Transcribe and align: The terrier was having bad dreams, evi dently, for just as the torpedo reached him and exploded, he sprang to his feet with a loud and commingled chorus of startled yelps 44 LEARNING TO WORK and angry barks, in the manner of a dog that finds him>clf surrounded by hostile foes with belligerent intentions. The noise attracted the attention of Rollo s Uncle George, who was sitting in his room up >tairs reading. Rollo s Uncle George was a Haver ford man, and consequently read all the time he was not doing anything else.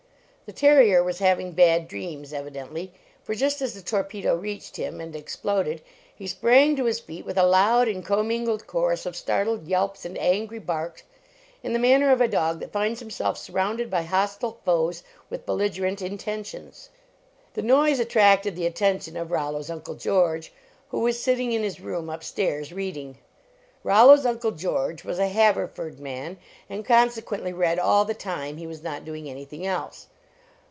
The 0.53 0.59
terrier 0.59 1.01
was 1.01 1.19
having 1.19 1.53
bad 1.53 1.87
dreams, 1.87 2.33
evi 2.33 2.51
dently, 2.53 2.89
for 3.23 3.33
just 3.33 3.61
as 3.61 3.73
the 3.73 3.81
torpedo 3.81 4.35
reached 4.35 4.75
him 4.75 4.99
and 4.99 5.15
exploded, 5.15 5.81
he 6.13 6.27
sprang 6.27 6.75
to 6.75 6.83
his 6.83 6.99
feet 6.99 7.25
with 7.25 7.37
a 7.37 7.45
loud 7.47 7.87
and 7.87 8.03
commingled 8.05 8.67
chorus 8.67 9.05
of 9.05 9.15
startled 9.15 9.65
yelps 9.65 10.01
44 10.01 10.13
LEARNING 10.13 10.19
TO 10.19 10.27
WORK 10.27 10.27
and 10.27 10.41
angry 10.41 10.59
barks, 10.59 11.03
in 11.63 11.71
the 11.71 11.79
manner 11.79 12.11
of 12.11 12.19
a 12.19 12.27
dog 12.27 12.59
that 12.59 12.73
finds 12.73 13.01
him>clf 13.01 13.37
surrounded 13.37 13.89
by 13.89 14.01
hostile 14.01 14.57
foes 14.65 15.03
with 15.29 15.45
belligerent 15.45 16.01
intentions. 16.01 16.89
The 17.53 17.61
noise 17.61 18.01
attracted 18.01 18.57
the 18.57 18.65
attention 18.67 19.15
of 19.15 19.31
Rollo 19.31 19.59
s 19.59 19.69
Uncle 19.69 19.95
George, 19.95 20.51
who 20.89 20.99
was 20.99 21.17
sitting 21.23 21.53
in 21.53 21.63
his 21.63 21.79
room 21.79 22.09
up 22.09 22.23
>tairs 22.23 22.73
reading. 22.75 23.19
Rollo 23.85 24.15
s 24.15 24.25
Uncle 24.25 24.51
George 24.51 25.05
was 25.05 25.17
a 25.17 25.29
Haver 25.29 25.69
ford 25.69 26.01
man, 26.01 26.35
and 26.69 26.83
consequently 26.85 27.53
read 27.53 27.79
all 27.79 28.03
the 28.03 28.13
time 28.13 28.57
he 28.57 28.67
was 28.67 28.83
not 28.83 29.05
doing 29.05 29.29
anything 29.29 29.65
else. 29.65 30.07